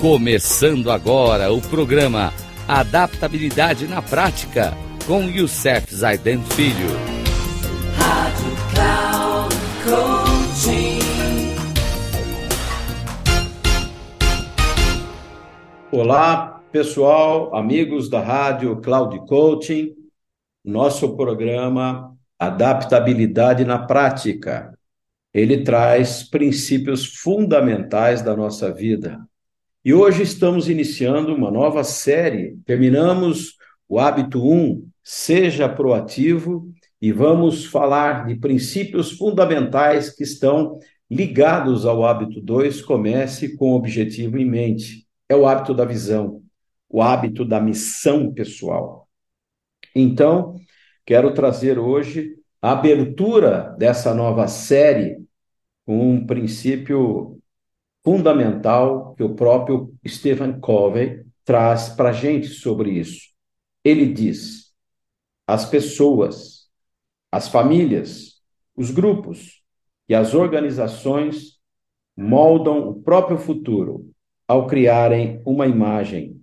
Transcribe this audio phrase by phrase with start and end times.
[0.00, 2.32] Começando agora o programa
[2.66, 4.72] Adaptabilidade na Prática
[5.06, 6.88] com Youssef Zaiden Filho.
[7.98, 11.00] Rádio Cloud Coaching.
[15.92, 19.94] Olá, pessoal, amigos da Rádio Cloud Coaching.
[20.64, 24.72] Nosso programa Adaptabilidade na Prática.
[25.34, 29.28] Ele traz princípios fundamentais da nossa vida
[29.84, 32.58] e hoje estamos iniciando uma nova série.
[32.66, 33.56] Terminamos
[33.88, 40.78] o hábito 1, seja proativo, e vamos falar de princípios fundamentais que estão
[41.10, 45.06] ligados ao hábito 2, comece com o objetivo em mente.
[45.28, 46.42] É o hábito da visão,
[46.88, 49.08] o hábito da missão pessoal.
[49.94, 50.56] Então,
[51.06, 55.24] quero trazer hoje a abertura dessa nova série
[55.86, 57.39] com um princípio
[58.02, 63.30] fundamental que o próprio Stephen Covey traz para a gente sobre isso.
[63.84, 64.72] Ele diz:
[65.46, 66.68] as pessoas,
[67.30, 68.40] as famílias,
[68.76, 69.62] os grupos
[70.08, 71.58] e as organizações
[72.16, 74.10] moldam o próprio futuro
[74.46, 76.40] ao criarem uma imagem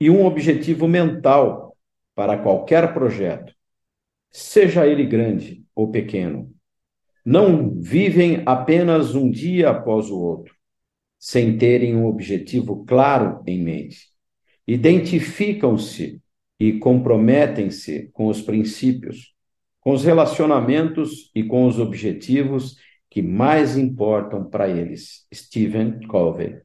[0.00, 1.76] e um objetivo mental
[2.14, 3.52] para qualquer projeto,
[4.30, 6.52] seja ele grande ou pequeno.
[7.24, 10.57] Não vivem apenas um dia após o outro
[11.18, 14.08] sem terem um objetivo claro em mente.
[14.66, 16.20] Identificam-se
[16.60, 19.34] e comprometem-se com os princípios,
[19.80, 22.76] com os relacionamentos e com os objetivos
[23.10, 25.26] que mais importam para eles.
[25.32, 26.60] Stephen Covey.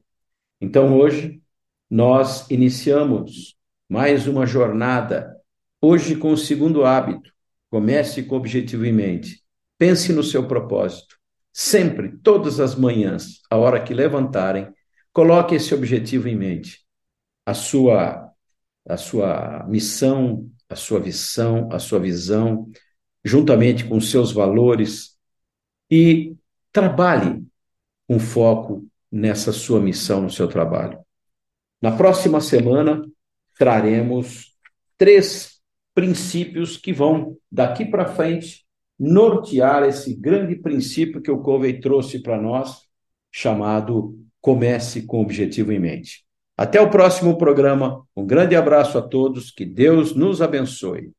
[0.60, 1.40] Então, hoje,
[1.88, 3.56] nós iniciamos
[3.88, 5.34] mais uma jornada,
[5.80, 7.32] hoje com o segundo hábito.
[7.70, 9.42] Comece com o objetivo em mente.
[9.78, 11.16] Pense no seu propósito.
[11.56, 14.74] Sempre, todas as manhãs, a hora que levantarem,
[15.12, 16.84] coloque esse objetivo em mente.
[17.46, 18.28] A sua
[18.86, 22.68] a sua missão, a sua visão, a sua visão,
[23.24, 25.16] juntamente com seus valores
[25.90, 26.36] e
[26.70, 27.46] trabalhe
[28.06, 30.98] com foco nessa sua missão, no seu trabalho.
[31.80, 33.02] Na próxima semana
[33.56, 34.54] traremos
[34.98, 35.60] três
[35.94, 38.63] princípios que vão daqui para frente
[38.98, 42.82] nortear esse grande princípio que o Covey trouxe para nós,
[43.32, 46.24] chamado Comece com o Objetivo em Mente.
[46.56, 48.02] Até o próximo programa.
[48.16, 49.50] Um grande abraço a todos.
[49.50, 51.10] Que Deus nos abençoe.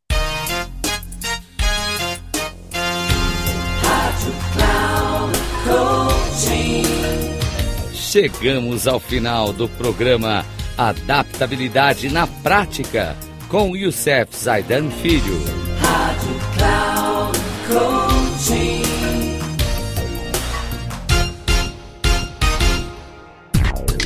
[7.94, 10.46] Chegamos ao final do programa
[10.78, 13.16] Adaptabilidade na Prática
[13.50, 15.42] com Youssef Zaidan Filho.
[15.82, 16.95] Rádio Coaching.